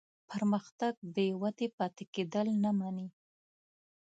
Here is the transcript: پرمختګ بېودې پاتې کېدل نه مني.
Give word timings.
پرمختګ 0.29 0.93
بېودې 1.15 1.67
پاتې 1.77 2.03
کېدل 2.13 2.47
نه 2.63 2.71
مني. 2.77 3.07